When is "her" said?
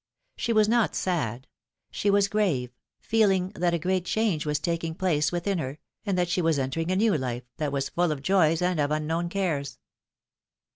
5.59-5.77